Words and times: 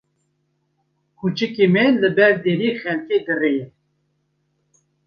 Kuçikê 1.17 1.67
me 1.73 1.85
li 2.01 2.09
ber 2.17 2.33
deriyê 2.43 2.71
xelkê 2.81 3.17
direye. 3.27 3.65